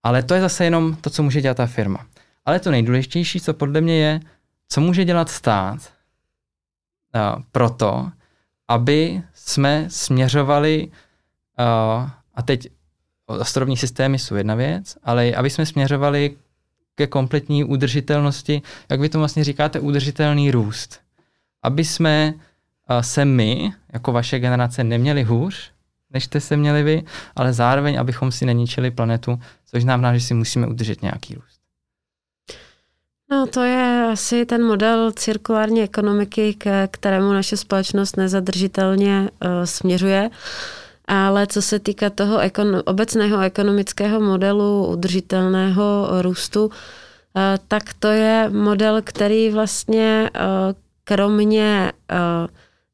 [0.03, 2.07] Ale to je zase jenom to, co může dělat ta firma.
[2.45, 4.21] Ale to nejdůležitější, co podle mě je,
[4.69, 5.79] co může dělat stát
[7.53, 8.11] proto,
[8.69, 10.89] aby jsme směřovali,
[12.35, 12.69] a teď
[13.27, 16.37] ostrovní systémy jsou jedna věc, ale aby jsme směřovali
[16.95, 21.01] ke kompletní udržitelnosti, jak vy to vlastně říkáte, udržitelný růst.
[21.63, 22.35] Aby jsme
[23.01, 25.71] se my, jako vaše generace, neměli hůř,
[26.11, 27.03] než jste se měli vy,
[27.37, 31.61] ale zároveň, abychom si neničili planetu, což znamená, že si musíme udržet nějaký růst.
[33.31, 40.31] No to je asi ten model cirkulární ekonomiky, k kterému naše společnost nezadržitelně uh, směřuje.
[41.07, 46.71] Ale co se týká toho ekon- obecného ekonomického modelu udržitelného růstu,
[47.37, 50.41] eh, tak to je model, který vlastně eh,
[51.05, 52.17] kromě eh,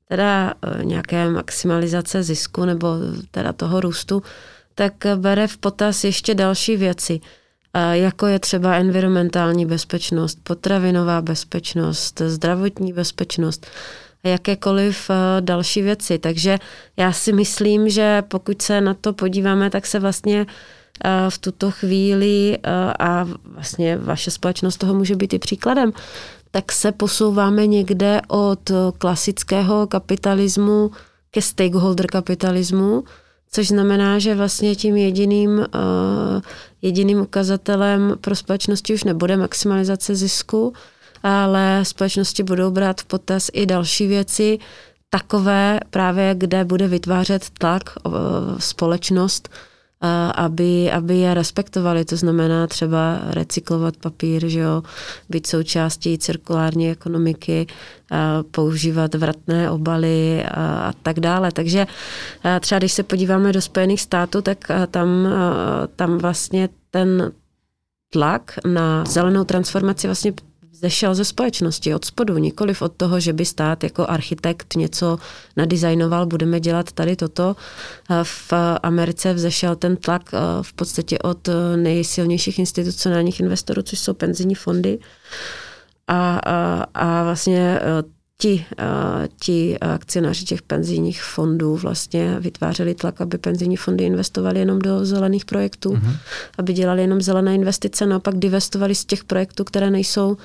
[0.09, 2.89] teda nějaké maximalizace zisku nebo
[3.31, 4.23] teda toho růstu,
[4.75, 7.21] tak bere v potaz ještě další věci,
[7.93, 13.67] jako je třeba environmentální bezpečnost, potravinová bezpečnost, zdravotní bezpečnost
[14.25, 16.19] a jakékoliv eh, další věci.
[16.19, 16.59] Takže
[16.97, 20.47] já si myslím, že pokud se na to podíváme, tak se vlastně
[21.05, 25.93] eh, v tuto chvíli eh, a vlastně vaše společnost toho může být i příkladem,
[26.51, 30.91] tak se posouváme někde od klasického kapitalismu
[31.31, 33.05] ke stakeholder kapitalismu,
[33.53, 35.67] což znamená, že vlastně tím jediným,
[36.83, 40.73] jediným ukazatelem pro společnosti už nebude maximalizace zisku,
[41.23, 44.59] ale společnosti budou brát v potaz i další věci,
[45.11, 47.83] takové právě, kde bude vytvářet tlak
[48.59, 49.49] společnost,
[50.35, 52.05] aby, aby je respektovali.
[52.05, 54.83] To znamená třeba recyklovat papír, že jo,
[55.29, 57.67] být součástí cirkulární ekonomiky,
[58.51, 61.53] používat vratné obaly a, a tak dále.
[61.53, 61.87] Takže
[62.61, 64.59] třeba když se podíváme do Spojených států, tak
[64.91, 65.29] tam,
[65.97, 67.33] tam vlastně ten
[68.11, 70.33] tlak na zelenou transformaci vlastně
[70.83, 75.19] zešel ze společnosti, od spodu, nikoliv od toho, že by stát jako architekt něco
[75.57, 77.57] nadizajnoval, budeme dělat tady toto.
[78.23, 80.31] V Americe vzešel ten tlak
[80.63, 84.99] v podstatě od nejsilnějších institucionálních investorů, což jsou penzijní fondy.
[86.09, 88.03] A, a, a vlastně eh,
[88.39, 94.79] ti, eh, ti akcionáři těch penzijních fondů vlastně vytvářeli tlak, aby penzijní fondy investovaly jenom
[94.79, 96.17] do zelených projektů, mm-hmm.
[96.59, 100.37] aby dělali jenom zelené investice, naopak divestovali z těch projektů, které nejsou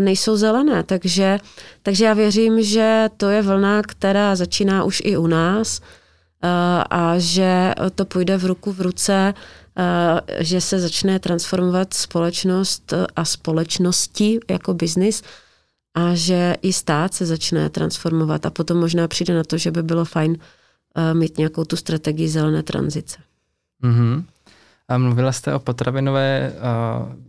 [0.00, 0.82] nejsou zelené.
[0.82, 1.38] Takže,
[1.82, 5.80] takže já věřím, že to je vlna, která začíná už i u nás
[6.90, 9.34] a že to půjde v ruku v ruce,
[10.38, 15.22] že se začne transformovat společnost a společnosti jako biznis
[15.94, 19.82] a že i stát se začne transformovat a potom možná přijde na to, že by
[19.82, 20.36] bylo fajn
[21.12, 23.18] mít nějakou tu strategii zelené tranzice.
[23.84, 24.24] Mm-hmm.
[24.88, 26.52] A mluvila jste o potravinové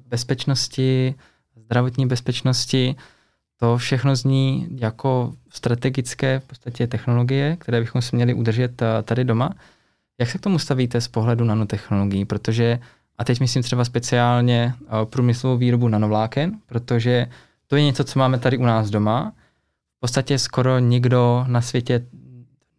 [0.07, 1.15] bezpečnosti,
[1.69, 2.95] zdravotní bezpečnosti,
[3.59, 9.23] to všechno zní jako strategické v podstatě technologie, které bychom si měli udržet eh, tady
[9.23, 9.49] doma.
[10.19, 12.25] Jak se k tomu stavíte z pohledu nanotechnologií?
[12.25, 12.79] Protože,
[13.17, 17.27] a teď myslím třeba speciálně eh, průmyslovou výrobu nanovláken, protože
[17.67, 19.33] to je něco, co máme tady u nás doma.
[19.97, 22.05] V podstatě skoro nikdo na světě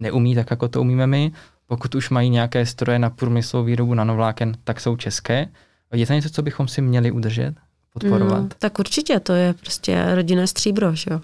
[0.00, 1.32] neumí tak, jako to umíme my.
[1.66, 5.48] Pokud už mají nějaké stroje na průmyslovou výrobu nanovláken, tak jsou české.
[5.94, 7.54] Je to něco, co bychom si měli udržet,
[7.94, 8.40] podporovat?
[8.40, 11.20] Mm, tak určitě, to je prostě rodinné stříbro, že jo.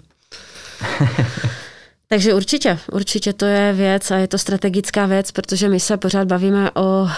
[2.09, 6.27] Takže určitě, určitě to je věc a je to strategická věc, protože my se pořád
[6.27, 7.09] bavíme o uh,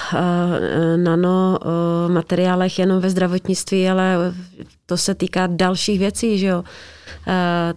[0.98, 4.34] nanomateriálech jenom ve zdravotnictví, ale
[4.86, 6.64] to se týká dalších věcí, že jo.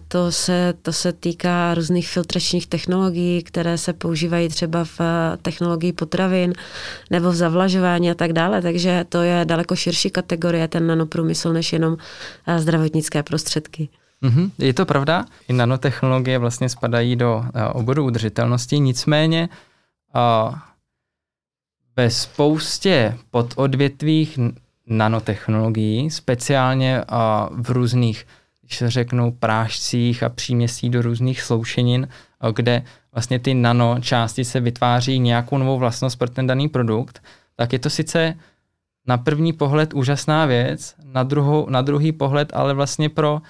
[0.07, 4.99] To se, to se týká různých filtračních technologií, které se používají třeba v
[5.41, 6.53] technologii potravin
[7.11, 8.61] nebo v zavlažování a tak dále.
[8.61, 11.97] Takže to je daleko širší kategorie, ten nanoprůmysl, než jenom
[12.57, 13.89] zdravotnické prostředky.
[14.23, 15.25] Mm-hmm, je to pravda.
[15.47, 19.49] I nanotechnologie vlastně spadají do uh, oboru udržitelnosti, nicméně
[20.15, 20.55] uh,
[21.95, 24.39] ve spoustě pododvětvích
[24.87, 28.27] nanotechnologií, speciálně uh, v různých,
[28.61, 32.07] když se řeknou, prášcích a příměstí do různých sloušenin,
[32.43, 37.23] uh, kde vlastně ty nanočástice vytváří nějakou novou vlastnost pro ten daný produkt,
[37.55, 38.35] tak je to sice
[39.07, 43.41] na první pohled úžasná věc, na, druhou, na druhý pohled ale vlastně pro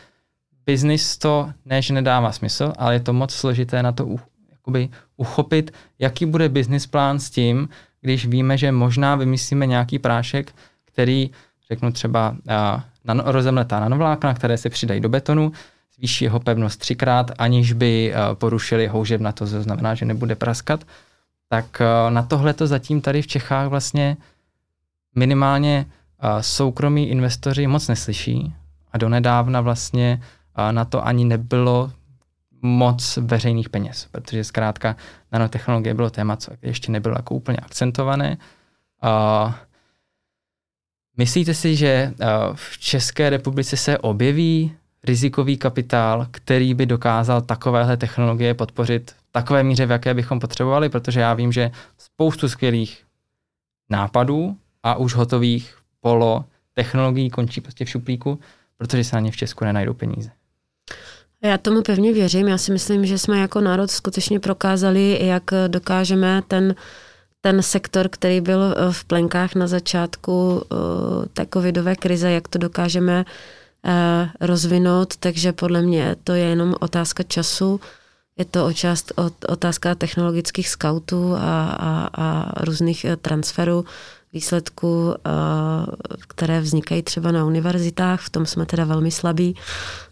[0.66, 4.16] biznis to ne, že nedává smysl, ale je to moc složité na to
[4.52, 7.70] jakoby uchopit, jaký bude business plán s tím,
[8.02, 11.30] když víme, že možná vymyslíme nějaký prášek, který,
[11.72, 15.52] řeknu třeba uh, nano, rozemletá nanovlákna, které se přidají do betonu,
[15.96, 20.36] zvýší jeho pevnost třikrát, aniž by uh, porušili houžev na to, to znamená, že nebude
[20.36, 20.84] praskat,
[21.50, 24.18] tak uh, na tohle to zatím tady v Čechách vlastně
[25.16, 28.54] minimálně uh, soukromí investoři moc neslyší.
[28.92, 30.22] A donedávna vlastně
[30.72, 31.92] na to ani nebylo
[32.62, 34.96] moc veřejných peněz, protože zkrátka
[35.32, 38.38] nanotechnologie bylo téma, co ještě nebylo jako úplně akcentované.
[41.18, 42.14] Myslíte si, že
[42.54, 49.64] v České republice se objeví rizikový kapitál, který by dokázal takovéhle technologie podpořit v takové
[49.64, 53.04] míře, v jaké bychom potřebovali, protože já vím, že spoustu skvělých
[53.90, 58.40] nápadů a už hotových polo technologií končí prostě v šuplíku,
[58.78, 60.32] protože se na ně v Česku nenajdou peníze.
[61.44, 62.48] Já tomu pevně věřím.
[62.48, 66.76] Já si myslím, že jsme jako národ skutečně prokázali, jak dokážeme ten,
[67.42, 70.76] ten sektor, který byl eh, v plenkách na začátku eh,
[71.34, 73.26] té covidové krize, jak to dokážeme
[73.86, 77.80] eh, rozvinout, takže podle mě to je jenom otázka času.
[78.38, 79.12] Je to očást,
[79.48, 83.86] otázka technologických scoutů a, a, a různých transferů
[84.34, 85.30] výsledků, eh,
[86.28, 88.22] které vznikají třeba na univerzitách.
[88.22, 89.56] V tom jsme teda velmi slabí.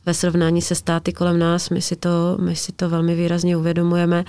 [0.06, 4.26] Ve srovnání se státy kolem nás, my si to, my si to velmi výrazně uvědomujeme,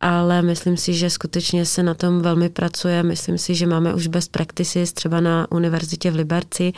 [0.00, 3.02] ale myslím si, že skutečně se na tom velmi pracuje.
[3.02, 6.72] Myslím si, že máme už best practices třeba na univerzitě v Liberci,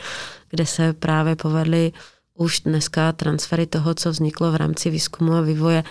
[0.51, 1.93] kde se právě povedly
[2.35, 5.85] už dneska transfery toho, co vzniklo v rámci výzkumu a vývoje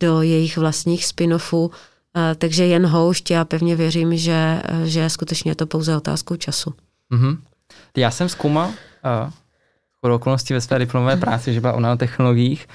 [0.00, 1.70] do jejich vlastních spin-offů
[2.38, 6.74] takže jen houšť, já pevně věřím, že, že skutečně je to pouze otázkou času.
[7.12, 7.38] Mm-hmm.
[7.96, 8.74] Já jsem zkoumal uh,
[10.00, 12.68] chodou okolností ve své diplomové práci, že byla o nanotechnologiích.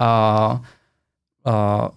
[0.00, 0.58] Uh,
[1.46, 1.88] uh,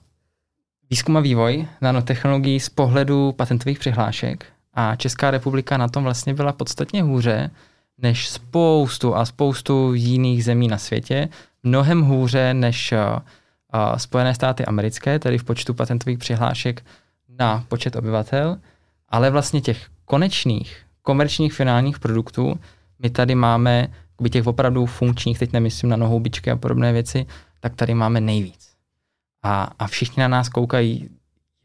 [0.89, 6.51] výzkum a vývoj nanotechnologií z pohledu patentových přihlášek a Česká republika na tom vlastně byla
[6.51, 7.51] podstatně hůře
[7.97, 11.29] než spoustu a spoustu jiných zemí na světě.
[11.63, 13.19] Mnohem hůře než uh,
[13.97, 16.85] Spojené státy americké, tedy v počtu patentových přihlášek
[17.39, 18.57] na počet obyvatel,
[19.09, 22.59] ale vlastně těch konečných komerčních finálních produktů
[22.99, 23.87] my tady máme,
[24.21, 27.25] by těch opravdu funkčních, teď nemyslím na nohoubičky a podobné věci,
[27.59, 28.71] tak tady máme nejvíc.
[29.43, 31.09] A, a všichni na nás koukají,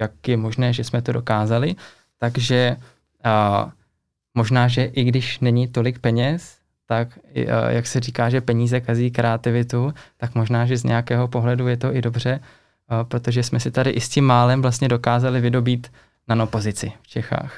[0.00, 1.76] jak je možné, že jsme to dokázali,
[2.18, 2.76] takže
[3.24, 3.72] a,
[4.34, 6.55] možná, že i když není tolik peněz,
[6.86, 11.68] tak eh, jak se říká, že peníze kazí kreativitu, tak možná, že z nějakého pohledu
[11.68, 15.40] je to i dobře, eh, protože jsme si tady i s tím málem vlastně dokázali
[15.40, 15.86] vydobít
[16.28, 17.52] nanopozici v Čechách.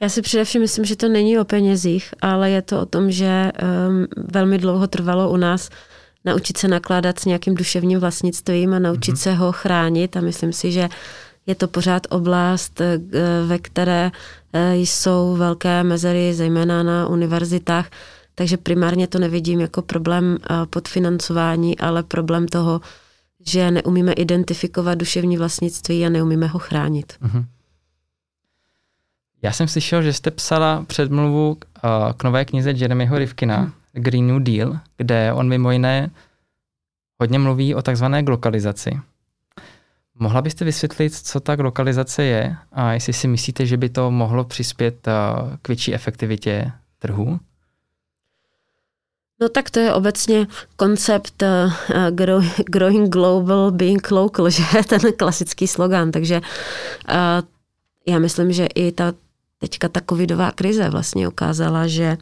[0.00, 3.52] Já si především myslím, že to není o penězích, ale je to o tom, že
[3.88, 5.70] um, velmi dlouho trvalo u nás
[6.24, 9.22] naučit se nakládat s nějakým duševním vlastnictvím a naučit mm-hmm.
[9.22, 10.88] se ho chránit a myslím si, že
[11.46, 12.98] je to pořád oblast, eh,
[13.46, 14.10] ve které
[14.72, 17.90] jsou velké mezery, zejména na univerzitách,
[18.38, 22.80] takže primárně to nevidím jako problém eh, podfinancování, ale problém toho,
[23.46, 27.12] že neumíme identifikovat duševní vlastnictví a neumíme ho chránit.
[27.22, 27.44] Mm-hmm.
[29.42, 33.72] Já jsem slyšel, že jste psala předmluvu k, uh, k nové knize Jeremyho Rivkina, hmm.
[33.92, 36.10] Green New Deal, kde on mimo jiné
[37.20, 39.00] hodně mluví o takzvané glokalizaci.
[40.14, 44.44] Mohla byste vysvětlit, co ta glokalizace je a jestli si myslíte, že by to mohlo
[44.44, 45.08] přispět
[45.62, 47.40] k větší efektivitě trhu?
[49.40, 50.46] No tak to je obecně
[50.76, 51.72] koncept uh,
[52.70, 56.10] growing global, being local, že ten klasický slogan.
[56.10, 57.14] Takže uh,
[58.06, 59.12] já myslím, že i ta
[59.58, 62.16] teďka ta covidová krize vlastně ukázala, že,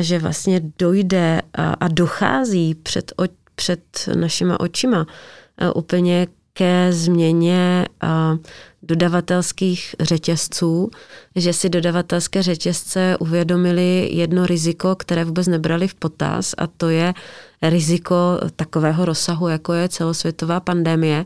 [0.00, 3.24] že vlastně dojde a, a dochází před, o,
[3.54, 3.80] před
[4.14, 5.06] našima očima
[5.74, 7.88] úplně ke změně
[8.82, 10.90] dodavatelských řetězců,
[11.36, 17.14] že si dodavatelské řetězce uvědomili jedno riziko, které vůbec nebrali v potaz a to je
[17.62, 21.24] riziko takového rozsahu, jako je celosvětová pandemie,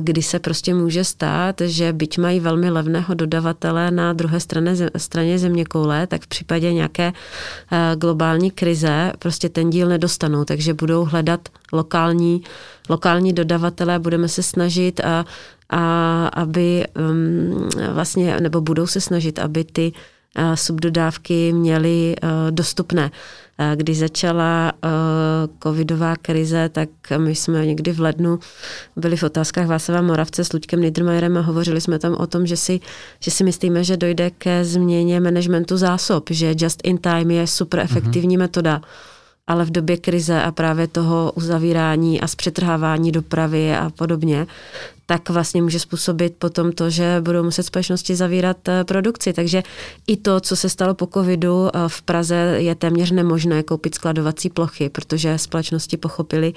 [0.00, 5.38] kdy se prostě může stát, že byť mají velmi levného dodavatele na druhé straně, straně
[5.38, 11.04] země koule, tak v případě nějaké eh, globální krize prostě ten díl nedostanou, takže budou
[11.04, 12.42] hledat lokální,
[12.88, 15.24] lokální dodavatele, budeme se snažit a,
[15.70, 19.92] a aby um, vlastně, nebo budou se snažit, aby ty
[20.38, 22.16] uh, subdodávky měly
[22.50, 23.10] dostupné.
[23.74, 24.72] Když začala
[25.62, 28.38] covidová krize, tak my jsme někdy v lednu
[28.96, 32.56] byli v otázkách Václava Moravce s Luďkem Niedermayerem a hovořili jsme tam o tom, že
[32.56, 32.80] si,
[33.20, 37.80] že si myslíme, že dojde ke změně managementu zásob, že just in time je super
[37.80, 38.40] efektivní mm-hmm.
[38.40, 38.80] metoda
[39.46, 44.46] ale v době krize a právě toho uzavírání a zpřetrhávání dopravy a podobně,
[45.06, 49.32] tak vlastně může způsobit potom to, že budou muset společnosti zavírat eh, produkci.
[49.32, 49.62] Takže
[50.06, 54.50] i to, co se stalo po covidu eh, v Praze, je téměř nemožné koupit skladovací
[54.50, 56.52] plochy, protože společnosti pochopili,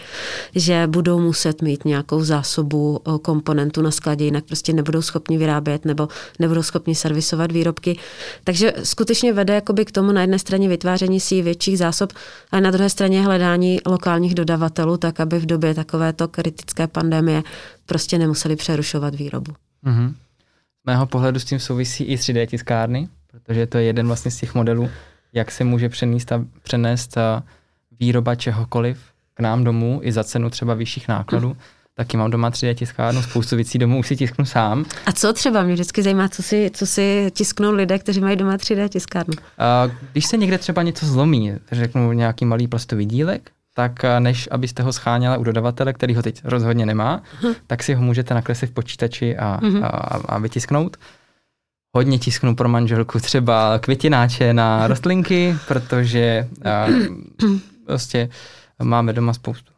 [0.55, 5.85] že budou muset mít nějakou zásobu eh, komponentů na skladě, jinak prostě nebudou schopni vyrábět
[5.85, 6.07] nebo
[6.39, 7.99] nebudou schopni servisovat výrobky.
[8.43, 12.13] Takže skutečně vede jakoby k tomu na jedné straně vytváření si větších zásob,
[12.51, 17.43] a na druhé straně hledání lokálních dodavatelů, tak aby v době takovéto kritické pandemie
[17.85, 19.53] prostě nemuseli přerušovat výrobu.
[19.85, 20.13] Mm-hmm.
[20.81, 24.37] Z mého pohledu s tím souvisí i 3D tiskárny, protože to je jeden vlastně z
[24.37, 24.89] těch modelů,
[25.33, 27.43] jak se může přenést, a, přenést a
[27.99, 28.99] výroba čehokoliv
[29.33, 31.47] k nám domů i za cenu třeba vyšších nákladů.
[31.47, 31.55] Mm.
[31.97, 34.85] Taky mám doma 3D tiskárnu, spoustu věcí domů už si tisknu sám.
[35.05, 35.63] A co třeba?
[35.63, 39.33] Mě vždycky zajímá, co si, co si tisknou lidé, kteří mají doma 3D tiskárnu.
[39.57, 44.47] A když se někde třeba něco zlomí, řeknu nějaký malý plastový dílek, tak eh, než
[44.51, 47.55] abyste ho scháněla u dodavatele, který ho teď rozhodně nemá, uh-huh.
[47.67, 49.85] tak si ho můžete nakreslit v počítači a, uh-huh.
[49.85, 49.89] a,
[50.35, 50.97] a vytisknout.
[51.95, 56.87] Hodně tisknu pro manželku třeba květináče na rostlinky, protože a,
[57.85, 58.29] prostě
[58.83, 59.75] máme doma spoustu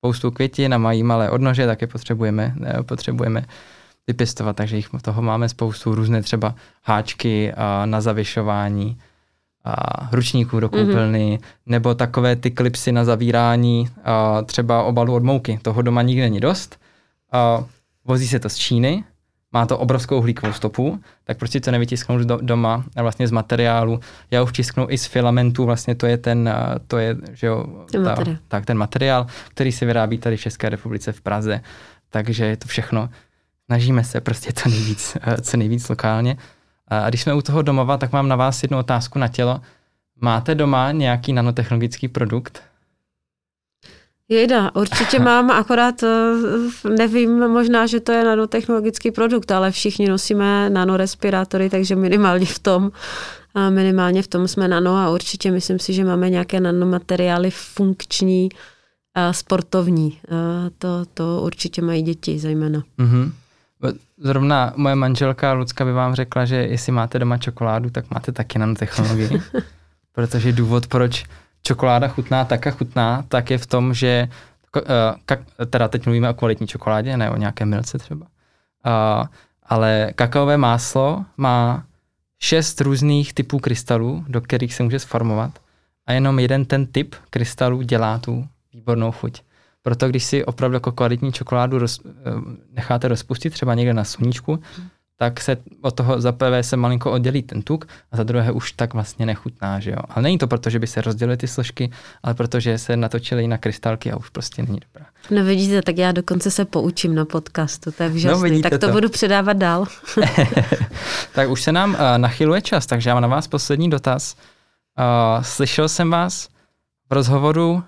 [0.00, 3.44] spoustu květin a mají malé odnože, tak je potřebujeme, ne, potřebujeme
[4.06, 8.98] vypěstovat, takže jich toho máme spoustu, různé třeba háčky a, na zavěšování,
[9.66, 11.46] a ručníků do koupelny, mm-hmm.
[11.66, 15.58] nebo takové ty klipsy na zavírání a třeba obalu od mouky.
[15.62, 16.78] Toho doma nikdy není dost.
[17.32, 17.64] A
[18.04, 19.04] vozí se to z Číny,
[19.52, 24.00] má to obrovskou uhlíkovou stopu, tak prostě to nevytisknout do, doma vlastně z materiálu.
[24.30, 26.54] Já už tisknu i z filamentu, vlastně to je ten,
[26.86, 28.38] to je, že jo, ten ta, materiál.
[28.48, 31.60] tak ten materiál, který se vyrábí tady v České republice v Praze.
[32.10, 33.08] Takže je to všechno,
[33.66, 36.36] snažíme se prostě co nejvíc, co nejvíc lokálně.
[36.88, 39.60] A když jsme u toho domova, tak mám na vás jednu otázku na tělo.
[40.20, 42.62] Máte doma nějaký nanotechnologický produkt?
[44.28, 50.70] Jejda, určitě mám, akorát eh, nevím, možná, že to je nanotechnologický produkt, ale všichni nosíme
[50.70, 52.92] nanorespirátory, takže minimálně v tom,
[53.70, 58.48] minimálně v tom jsme nano a určitě myslím si, že máme nějaké nanomateriály funkční,
[59.16, 60.18] a sportovní.
[60.30, 62.84] A to, to určitě mají děti zejména.
[62.98, 63.32] Mm-hmm.
[64.18, 68.58] Zrovna moje manželka Lucka by vám řekla, že jestli máte doma čokoládu, tak máte taky
[68.58, 69.42] nanotechnologii.
[70.12, 71.24] protože důvod, proč
[71.62, 74.28] čokoláda chutná tak a chutná, tak je v tom, že
[74.76, 78.26] uh, teda teď mluvíme o kvalitní čokoládě, ne o nějaké milce třeba.
[78.26, 79.26] Uh,
[79.62, 81.84] ale kakaové máslo má
[82.38, 85.58] šest různých typů krystalů, do kterých se může sformovat
[86.06, 89.42] a jenom jeden ten typ krystalů dělá tu výbornou chuť.
[89.86, 92.10] Proto když si opravdu jako kvalitní čokoládu roz, eh,
[92.72, 94.58] necháte rozpustit třeba někde na sluníčku,
[95.16, 98.72] tak se od toho za prvé se malinko oddělí ten tuk a za druhé už
[98.72, 99.96] tak vlastně nechutná, že jo.
[100.08, 101.90] Ale není to proto, že by se rozdělily ty složky,
[102.22, 105.06] ale protože se natočily na krystalky a už prostě není dobrá.
[105.30, 108.78] No vidíte, tak já dokonce se poučím na podcastu, to je vžasný, no, tak to,
[108.78, 109.86] to budu předávat dál.
[111.34, 114.36] tak už se nám uh, nachyluje čas, takže já mám na vás poslední dotaz.
[114.98, 116.48] Uh, slyšel jsem vás
[117.10, 117.82] v rozhovoru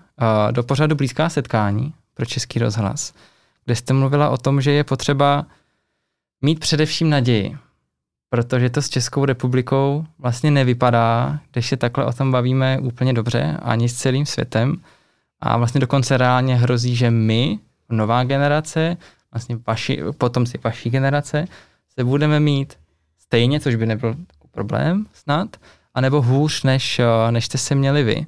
[0.51, 3.15] do pořadu Blízká setkání pro Český rozhlas,
[3.65, 5.47] kde jste mluvila o tom, že je potřeba
[6.43, 7.57] mít především naději.
[8.31, 13.57] protože to s Českou republikou vlastně nevypadá, když se takhle o tom bavíme úplně dobře,
[13.63, 14.83] ani s celým světem.
[15.41, 17.59] A vlastně dokonce reálně hrozí, že my,
[17.91, 18.97] nová generace,
[19.33, 21.45] vlastně vaši, potomci vaší generace,
[21.99, 22.79] se budeme mít
[23.19, 24.17] stejně, což by nebyl
[24.51, 25.57] problém snad,
[25.95, 27.01] anebo hůř, než,
[27.31, 28.27] než jste se měli vy.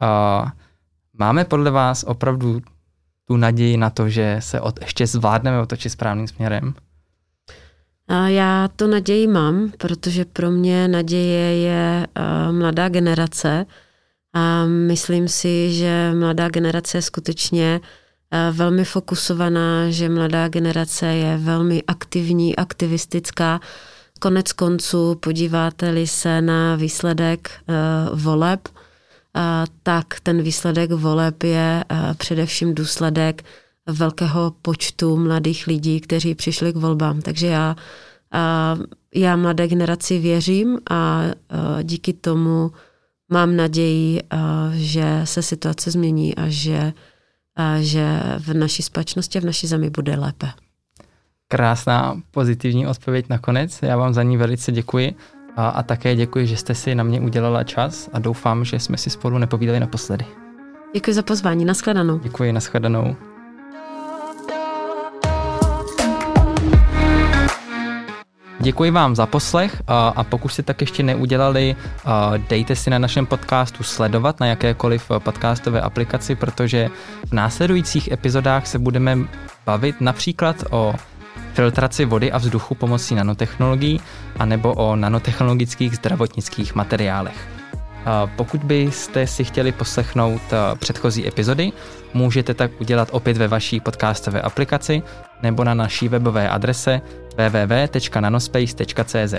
[0.00, 0.52] A
[1.20, 2.60] máme podle vás opravdu
[3.24, 6.74] tu naději na to, že se od, ještě zvládneme otočit správným směrem?
[8.08, 13.66] A já to naději mám, protože pro mě naděje je uh, mladá generace
[14.34, 21.36] a myslím si, že mladá generace je skutečně uh, velmi fokusovaná, že mladá generace je
[21.36, 23.60] velmi aktivní, aktivistická.
[24.20, 28.68] Konec konců, podíváte-li se na výsledek uh, voleb,
[29.82, 31.84] tak ten výsledek voleb je
[32.16, 33.44] především důsledek
[33.86, 37.22] velkého počtu mladých lidí, kteří přišli k volbám.
[37.22, 37.76] Takže já,
[39.14, 41.22] já mladé generaci věřím a
[41.82, 42.70] díky tomu
[43.32, 44.20] mám naději,
[44.72, 46.92] že se situace změní a že,
[47.56, 50.48] a že v naší společnosti a v naší zemi bude lépe.
[51.48, 53.78] Krásná pozitivní odpověď nakonec.
[53.82, 55.14] Já vám za ní velice děkuji.
[55.56, 58.96] A, a také děkuji, že jste si na mě udělala čas a doufám, že jsme
[58.96, 60.24] si spolu nepovídali naposledy.
[60.94, 62.18] Děkuji za pozvání, nashledanou.
[62.18, 63.16] Děkuji, nashledanou.
[68.62, 71.76] Děkuji vám za poslech a pokud si tak ještě neudělali,
[72.48, 76.88] dejte si na našem podcastu sledovat na jakékoliv podcastové aplikaci, protože
[77.26, 79.18] v následujících epizodách se budeme
[79.66, 80.94] bavit například o
[81.60, 84.00] filtraci vody a vzduchu pomocí nanotechnologií
[84.38, 87.36] anebo o nanotechnologických zdravotnických materiálech.
[88.36, 90.40] Pokud byste si chtěli poslechnout
[90.78, 91.72] předchozí epizody,
[92.14, 95.02] můžete tak udělat opět ve vaší podcastové aplikaci
[95.42, 97.00] nebo na naší webové adrese
[97.36, 99.34] www.nanospace.cz.